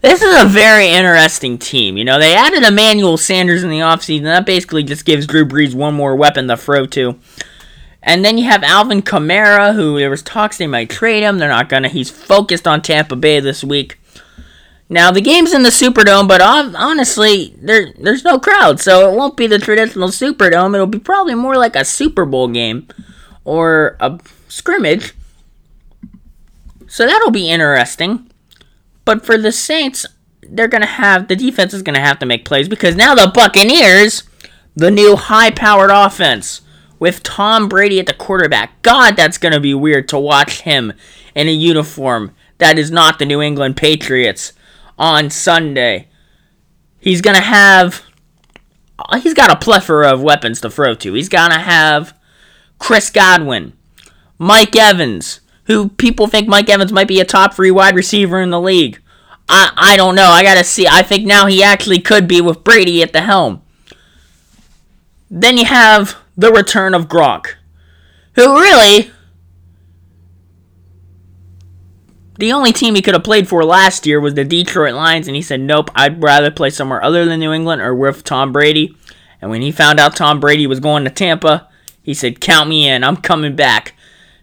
This 0.00 0.20
is 0.20 0.42
a 0.42 0.46
very 0.46 0.88
interesting 0.88 1.58
team. 1.58 1.96
You 1.96 2.04
know, 2.04 2.18
they 2.18 2.34
added 2.34 2.64
Emmanuel 2.64 3.16
Sanders 3.16 3.62
in 3.62 3.70
the 3.70 3.78
offseason. 3.78 4.24
That 4.24 4.44
basically 4.44 4.82
just 4.82 5.04
gives 5.04 5.28
Drew 5.28 5.44
Brees 5.44 5.74
one 5.74 5.94
more 5.94 6.16
weapon 6.16 6.48
to 6.48 6.56
throw 6.56 6.86
to. 6.86 7.20
And 8.02 8.24
then 8.24 8.36
you 8.36 8.44
have 8.46 8.64
Alvin 8.64 9.02
Kamara, 9.02 9.76
who 9.76 9.96
there 9.96 10.10
was 10.10 10.22
talks 10.22 10.58
they 10.58 10.66
might 10.66 10.90
trade 10.90 11.22
him. 11.22 11.38
They're 11.38 11.48
not 11.48 11.68
gonna. 11.68 11.88
He's 11.88 12.10
focused 12.10 12.66
on 12.66 12.82
Tampa 12.82 13.14
Bay 13.14 13.38
this 13.38 13.62
week. 13.62 13.98
Now 14.88 15.12
the 15.12 15.20
game's 15.20 15.54
in 15.54 15.62
the 15.62 15.70
Superdome, 15.70 16.26
but 16.26 16.42
honestly, 16.42 17.54
there 17.58 17.92
there's 17.96 18.24
no 18.24 18.40
crowd, 18.40 18.80
so 18.80 19.08
it 19.08 19.16
won't 19.16 19.36
be 19.36 19.46
the 19.46 19.60
traditional 19.60 20.08
Superdome. 20.08 20.74
It'll 20.74 20.86
be 20.88 20.98
probably 20.98 21.36
more 21.36 21.56
like 21.56 21.76
a 21.76 21.84
Super 21.84 22.24
Bowl 22.24 22.48
game 22.48 22.88
or 23.44 23.96
a 24.00 24.18
scrimmage. 24.48 25.14
So 26.92 27.06
that'll 27.06 27.30
be 27.30 27.48
interesting. 27.48 28.30
But 29.06 29.24
for 29.24 29.38
the 29.38 29.50
Saints, 29.50 30.04
they're 30.42 30.68
going 30.68 30.82
to 30.82 30.86
have 30.86 31.26
the 31.26 31.34
defense 31.34 31.72
is 31.72 31.80
going 31.80 31.94
to 31.94 32.02
have 32.02 32.18
to 32.18 32.26
make 32.26 32.44
plays 32.44 32.68
because 32.68 32.94
now 32.94 33.14
the 33.14 33.32
Buccaneers, 33.34 34.24
the 34.76 34.90
new 34.90 35.16
high-powered 35.16 35.90
offense 35.90 36.60
with 36.98 37.22
Tom 37.22 37.66
Brady 37.66 37.98
at 37.98 38.04
the 38.04 38.12
quarterback. 38.12 38.82
God, 38.82 39.16
that's 39.16 39.38
going 39.38 39.54
to 39.54 39.58
be 39.58 39.72
weird 39.72 40.06
to 40.10 40.18
watch 40.18 40.60
him 40.60 40.92
in 41.34 41.48
a 41.48 41.52
uniform 41.52 42.34
that 42.58 42.78
is 42.78 42.90
not 42.90 43.18
the 43.18 43.24
New 43.24 43.40
England 43.40 43.78
Patriots 43.78 44.52
on 44.98 45.30
Sunday. 45.30 46.08
He's 47.00 47.22
going 47.22 47.36
to 47.36 47.42
have 47.42 48.02
he's 49.22 49.32
got 49.32 49.50
a 49.50 49.56
plethora 49.56 50.12
of 50.12 50.22
weapons 50.22 50.60
to 50.60 50.68
throw 50.68 50.94
to. 50.96 51.14
He's 51.14 51.30
going 51.30 51.52
to 51.52 51.58
have 51.58 52.14
Chris 52.78 53.08
Godwin, 53.08 53.72
Mike 54.38 54.76
Evans, 54.76 55.40
who 55.64 55.88
people 55.90 56.26
think 56.26 56.48
Mike 56.48 56.68
Evans 56.68 56.92
might 56.92 57.08
be 57.08 57.20
a 57.20 57.24
top 57.24 57.54
three 57.54 57.70
wide 57.70 57.94
receiver 57.94 58.40
in 58.40 58.50
the 58.50 58.60
league. 58.60 59.00
I, 59.48 59.72
I 59.76 59.96
don't 59.96 60.14
know. 60.14 60.28
I 60.28 60.42
gotta 60.42 60.64
see. 60.64 60.86
I 60.86 61.02
think 61.02 61.26
now 61.26 61.46
he 61.46 61.62
actually 61.62 61.98
could 61.98 62.26
be 62.26 62.40
with 62.40 62.64
Brady 62.64 63.02
at 63.02 63.12
the 63.12 63.22
helm. 63.22 63.62
Then 65.30 65.56
you 65.56 65.64
have 65.64 66.16
the 66.36 66.52
return 66.52 66.94
of 66.94 67.08
Gronk, 67.08 67.54
who 68.34 68.60
really 68.60 69.10
the 72.38 72.52
only 72.52 72.72
team 72.72 72.94
he 72.94 73.02
could 73.02 73.14
have 73.14 73.24
played 73.24 73.48
for 73.48 73.64
last 73.64 74.06
year 74.06 74.20
was 74.20 74.34
the 74.34 74.44
Detroit 74.44 74.94
Lions, 74.94 75.28
and 75.28 75.36
he 75.36 75.42
said, 75.42 75.60
Nope, 75.60 75.90
I'd 75.94 76.22
rather 76.22 76.50
play 76.50 76.70
somewhere 76.70 77.02
other 77.02 77.24
than 77.24 77.40
New 77.40 77.52
England 77.52 77.82
or 77.82 77.94
with 77.94 78.24
Tom 78.24 78.52
Brady. 78.52 78.96
And 79.40 79.50
when 79.50 79.62
he 79.62 79.72
found 79.72 80.00
out 80.00 80.16
Tom 80.16 80.40
Brady 80.40 80.66
was 80.66 80.80
going 80.80 81.04
to 81.04 81.10
Tampa, 81.10 81.68
he 82.02 82.14
said, 82.14 82.40
Count 82.40 82.68
me 82.68 82.88
in, 82.88 83.04
I'm 83.04 83.16
coming 83.16 83.54
back. 83.54 83.94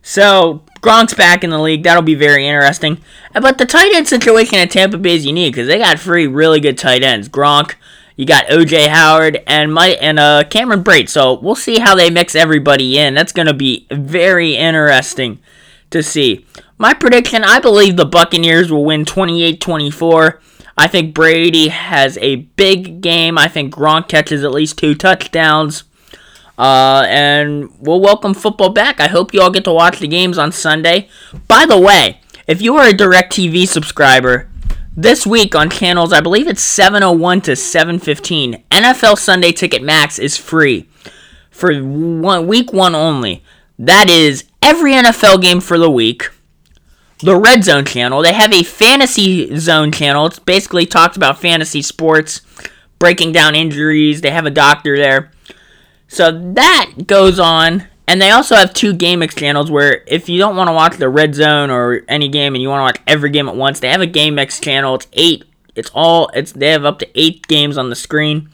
So 0.02 0.64
Gronk's 0.82 1.14
back 1.14 1.44
in 1.44 1.50
the 1.50 1.60
league. 1.60 1.84
That'll 1.84 2.02
be 2.02 2.16
very 2.16 2.48
interesting. 2.48 3.02
But 3.34 3.58
the 3.58 3.66
tight 3.66 3.94
end 3.94 4.08
situation 4.08 4.60
at 4.60 4.72
Tampa 4.72 4.98
Bay 4.98 5.16
is 5.16 5.26
unique 5.26 5.54
because 5.54 5.68
they 5.68 5.78
got 5.78 6.00
three 6.00 6.28
really 6.28 6.60
good 6.60 6.78
tight 6.78 7.04
ends. 7.04 7.28
Gronk, 7.28 7.76
you 8.16 8.26
got 8.26 8.48
OJ 8.48 8.88
Howard 8.88 9.44
and 9.48 9.74
my 9.74 9.90
and 10.02 10.20
uh 10.20 10.44
Cameron 10.50 10.84
Brate. 10.84 11.10
So 11.10 11.40
we'll 11.40 11.56
see 11.56 11.80
how 11.80 11.96
they 11.96 12.10
mix 12.10 12.36
everybody 12.36 12.98
in. 12.98 13.14
That's 13.14 13.32
gonna 13.32 13.54
be 13.54 13.88
very 13.92 14.56
interesting 14.56 15.40
to 15.90 16.04
see. 16.04 16.46
My 16.78 16.94
prediction, 16.94 17.44
I 17.44 17.60
believe 17.60 17.98
the 17.98 18.06
Buccaneers 18.06 18.72
will 18.72 18.86
win 18.86 19.04
28-24. 19.04 20.40
I 20.78 20.88
think 20.88 21.14
Brady 21.14 21.68
has 21.68 22.18
a 22.20 22.38
big 22.38 23.02
game. 23.02 23.38
I 23.38 23.50
think 23.50 23.76
Gronk 23.76 24.08
catches 24.08 24.46
at 24.46 24.52
least 24.52 24.78
two 24.78 24.96
touchdowns. 24.96 25.84
Uh, 26.60 27.06
and 27.08 27.72
we'll 27.80 28.02
welcome 28.02 28.34
football 28.34 28.70
back. 28.70 29.00
I 29.00 29.08
hope 29.08 29.34
you 29.34 29.42
all 29.42 29.50
get 29.50 29.64
to 29.64 29.74
watch 29.74 30.00
the 30.00 30.08
games 30.10 30.38
on 30.38 30.52
Sunday. 30.52 31.08
By 31.48 31.66
the 31.66 31.80
way, 31.80 32.20
if 32.48 32.62
you 32.62 32.76
are 32.76 32.90
a 32.90 32.94
DirecTV 32.94 33.66
subscriber, 33.66 34.50
this 34.98 35.26
week 35.26 35.56
on 35.56 35.70
channels, 35.70 36.12
I 36.12 36.20
believe 36.20 36.50
it's 36.50 36.62
701 36.62 37.42
to 37.42 37.56
715, 37.56 38.62
NFL 38.70 39.18
Sunday 39.18 39.54
Ticket 39.54 39.82
Max 39.82 40.20
is 40.20 40.36
free 40.36 40.90
for 41.50 41.74
one 41.82 42.46
week 42.46 42.74
one 42.74 42.94
only. 42.94 43.42
That 43.78 44.10
is 44.10 44.44
every 44.62 44.92
NFL 44.92 45.42
game 45.42 45.62
for 45.62 45.78
the 45.78 45.90
week. 45.90 46.30
The 47.20 47.38
Red 47.38 47.64
Zone 47.64 47.86
channel, 47.86 48.22
they 48.22 48.34
have 48.34 48.54
a 48.54 48.64
Fantasy 48.64 49.56
Zone 49.58 49.94
channel. 49.94 50.26
It's 50.26 50.40
basically 50.40 50.86
talks 50.86 51.16
about 51.16 51.40
fantasy 51.40 51.82
sports, 51.82 52.42
breaking 52.98 53.32
down 53.32 53.56
injuries. 53.56 54.20
They 54.20 54.32
have 54.32 54.46
a 54.46 54.52
doctor 54.52 54.98
there. 54.98 55.32
So 56.10 56.32
that 56.56 57.06
goes 57.08 57.40
on. 57.40 57.88
And 58.08 58.20
they 58.20 58.32
also 58.32 58.56
have 58.56 58.74
two 58.74 58.94
GameX 58.94 59.36
channels 59.38 59.70
where 59.70 60.04
if 60.08 60.28
you 60.28 60.40
don't 60.40 60.56
want 60.56 60.68
to 60.68 60.74
watch 60.74 60.98
the 60.98 61.08
Red 61.08 61.36
Zone 61.36 61.70
or 61.70 62.02
any 62.08 62.28
game 62.28 62.56
and 62.56 62.62
you 62.62 62.68
want 62.68 62.80
to 62.80 62.84
watch 62.84 63.00
every 63.06 63.30
game 63.30 63.48
at 63.48 63.56
once, 63.56 63.80
they 63.80 63.90
have 63.90 64.02
a 64.02 64.08
GameX 64.08 64.60
channel. 64.62 64.96
It's 64.96 65.08
eight. 65.14 65.46
It's 65.76 65.92
all. 65.94 66.30
It's 66.34 66.52
they 66.52 66.72
have 66.72 66.86
up 66.86 66.98
to 67.00 67.08
eight 67.20 67.48
games 67.48 67.78
on 67.78 67.90
the 67.92 67.96
screen. 67.96 68.50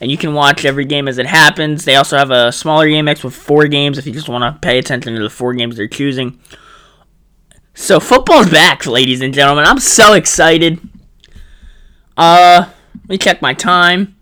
and 0.00 0.10
you 0.10 0.16
can 0.16 0.34
watch 0.34 0.64
every 0.64 0.84
game 0.84 1.08
as 1.08 1.18
it 1.18 1.26
happens. 1.26 1.84
They 1.84 1.96
also 1.96 2.16
have 2.16 2.30
a 2.30 2.52
smaller 2.52 2.86
GameX 2.86 3.24
with 3.24 3.34
four 3.34 3.66
games 3.66 3.98
if 3.98 4.06
you 4.06 4.12
just 4.12 4.28
want 4.28 4.44
to 4.44 4.60
pay 4.60 4.78
attention 4.78 5.14
to 5.14 5.22
the 5.22 5.30
four 5.30 5.54
games 5.54 5.76
they're 5.76 5.88
choosing. 5.88 6.38
So 7.74 8.00
football's 8.00 8.50
back, 8.50 8.86
ladies 8.86 9.20
and 9.20 9.34
gentlemen. 9.34 9.64
I'm 9.66 9.78
so 9.80 10.14
excited. 10.14 10.78
Uh, 12.16 12.68
let 12.94 13.08
me 13.08 13.18
check 13.18 13.42
my 13.42 13.52
time. 13.54 14.15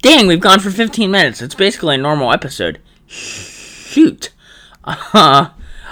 Dang, 0.00 0.26
we've 0.26 0.40
gone 0.40 0.60
for 0.60 0.70
15 0.70 1.10
minutes. 1.10 1.42
It's 1.42 1.54
basically 1.54 1.96
a 1.96 1.98
normal 1.98 2.32
episode. 2.32 2.80
Shoot. 3.06 4.30
Uh, 4.84 5.50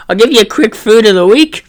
I'll 0.08 0.16
give 0.16 0.32
you 0.32 0.40
a 0.40 0.46
quick 0.46 0.74
food 0.74 1.06
of 1.06 1.14
the 1.14 1.26
week. 1.26 1.66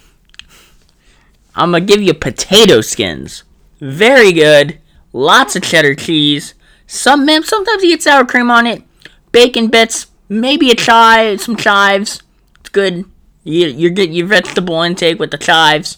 I'm 1.56 1.72
gonna 1.72 1.84
give 1.84 2.02
you 2.02 2.14
potato 2.14 2.82
skins. 2.82 3.44
Very 3.80 4.32
good. 4.32 4.80
Lots 5.12 5.56
of 5.56 5.64
cheddar 5.64 5.96
cheese. 5.96 6.54
Some 6.86 7.28
sometimes 7.44 7.84
you 7.84 7.90
get 7.90 8.04
sour 8.04 8.26
cream 8.26 8.52
on 8.52 8.68
it. 8.68 8.84
Bacon 9.32 9.68
bits. 9.68 10.08
Maybe 10.30 10.70
a 10.70 10.76
chive, 10.76 11.42
some 11.42 11.56
chives. 11.56 12.22
It's 12.60 12.70
good. 12.70 13.06
You 13.44 13.68
you 13.68 13.90
get 13.90 14.12
your 14.12 14.28
vegetable 14.28 14.82
intake 14.84 15.20
with 15.20 15.32
the 15.32 15.38
chives. 15.38 15.98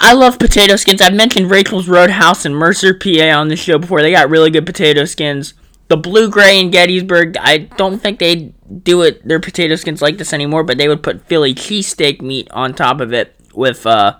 I 0.00 0.12
love 0.12 0.38
potato 0.38 0.76
skins. 0.76 1.00
I've 1.00 1.14
mentioned 1.14 1.50
Rachel's 1.50 1.88
Roadhouse 1.88 2.44
and 2.44 2.56
Mercer, 2.56 2.94
PA 2.94 3.30
on 3.30 3.48
the 3.48 3.56
show 3.56 3.78
before. 3.78 4.00
They 4.00 4.12
got 4.12 4.30
really 4.30 4.50
good 4.50 4.66
potato 4.66 5.04
skins. 5.04 5.54
The 5.88 5.96
Blue 5.96 6.30
Gray 6.30 6.60
in 6.60 6.70
Gettysburg, 6.70 7.36
I 7.38 7.58
don't 7.58 7.98
think 7.98 8.18
they 8.18 8.52
do 8.82 9.02
it 9.02 9.26
their 9.26 9.40
potato 9.40 9.74
skins 9.74 10.02
like 10.02 10.18
this 10.18 10.32
anymore, 10.32 10.62
but 10.62 10.78
they 10.78 10.86
would 10.86 11.02
put 11.02 11.26
Philly 11.26 11.54
cheesesteak 11.54 12.20
meat 12.20 12.48
on 12.50 12.74
top 12.74 13.00
of 13.00 13.12
it 13.12 13.34
with 13.54 13.86
uh, 13.86 14.16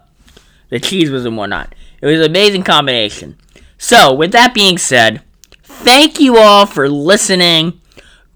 the 0.71 0.81
cheese 0.81 1.11
was 1.11 1.27
and 1.27 1.37
whatnot. 1.37 1.75
It 2.01 2.07
was 2.07 2.21
an 2.21 2.27
amazing 2.27 2.63
combination. 2.63 3.37
So, 3.77 4.13
with 4.15 4.33
that 4.33 4.55
being 4.55 4.79
said, 4.79 5.23
thank 5.63 6.19
you 6.19 6.39
all 6.39 6.67
for 6.67 6.89
listening. 6.89 7.81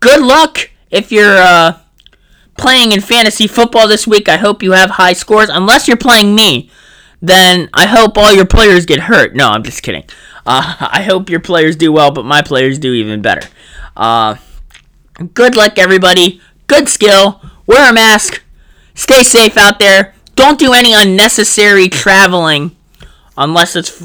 Good 0.00 0.20
luck 0.20 0.70
if 0.90 1.10
you're 1.10 1.38
uh, 1.38 1.78
playing 2.56 2.92
in 2.92 3.00
fantasy 3.00 3.46
football 3.46 3.88
this 3.88 4.06
week. 4.06 4.28
I 4.28 4.36
hope 4.36 4.62
you 4.62 4.72
have 4.72 4.90
high 4.90 5.14
scores. 5.14 5.48
Unless 5.48 5.88
you're 5.88 5.96
playing 5.96 6.34
me, 6.34 6.70
then 7.22 7.70
I 7.72 7.86
hope 7.86 8.18
all 8.18 8.32
your 8.32 8.44
players 8.44 8.84
get 8.84 9.00
hurt. 9.00 9.34
No, 9.34 9.48
I'm 9.48 9.62
just 9.62 9.82
kidding. 9.82 10.04
Uh, 10.44 10.76
I 10.92 11.02
hope 11.02 11.30
your 11.30 11.40
players 11.40 11.76
do 11.76 11.92
well, 11.92 12.10
but 12.10 12.24
my 12.24 12.42
players 12.42 12.78
do 12.78 12.92
even 12.92 13.22
better. 13.22 13.48
Uh, 13.96 14.36
good 15.32 15.56
luck, 15.56 15.78
everybody. 15.78 16.40
Good 16.66 16.88
skill. 16.88 17.40
Wear 17.66 17.88
a 17.90 17.94
mask. 17.94 18.42
Stay 18.94 19.22
safe 19.22 19.56
out 19.56 19.78
there. 19.78 20.14
Don't 20.34 20.58
do 20.58 20.72
any 20.72 20.92
unnecessary 20.94 21.88
traveling 21.88 22.74
unless 23.36 23.76
it's 23.76 24.02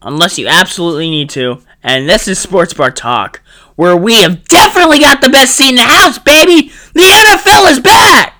unless 0.00 0.38
you 0.38 0.46
absolutely 0.48 1.10
need 1.10 1.28
to. 1.30 1.60
And 1.82 2.08
this 2.08 2.26
is 2.28 2.38
Sports 2.38 2.74
Bar 2.74 2.92
Talk, 2.92 3.42
where 3.76 3.96
we 3.96 4.22
have 4.22 4.44
definitely 4.44 5.00
got 5.00 5.20
the 5.20 5.28
best 5.28 5.56
seat 5.56 5.70
in 5.70 5.74
the 5.76 5.82
house, 5.82 6.18
baby. 6.18 6.72
The 6.94 7.00
NFL 7.02 7.70
is 7.70 7.80
back. 7.80 8.37